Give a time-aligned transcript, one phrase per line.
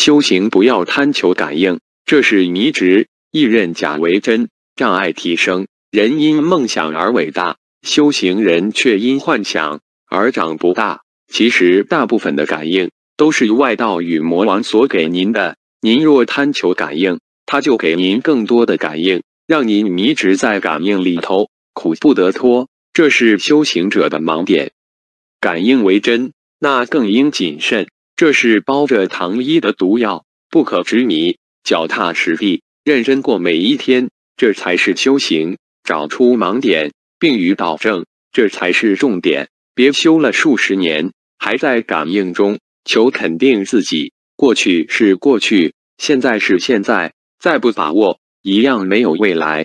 [0.00, 5.66] 修行不要贪求感应，这是迷执；亦认假为真，障碍提升。
[5.90, 11.02] 人因梦想而伟大，修行人却因幻想而长不大。
[11.30, 15.58] 其实，大部分的感应都是外道与魔王所给您的。
[15.82, 22.70] 您若贪求感应，他就给您更多的感应，让您迷执在感应里头，苦不得脱。
[22.94, 24.72] 这是修行者的盲点。
[25.40, 27.86] 感应为真，那更应谨慎。
[28.20, 35.56] 这是包着糖衣的毒药，不可执迷，脚踏实地，认真过每一天，这才是修行。
[35.84, 39.48] 找出盲点，并予导正，这才是重点。
[39.74, 44.12] 别修了数十年，还在感应中求肯定自己。
[44.36, 49.64] 过去是过去，现在是现在，再不把握，一样没有未来。